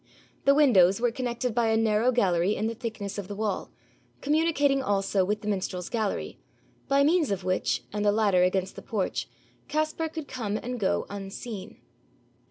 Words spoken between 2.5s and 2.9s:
in the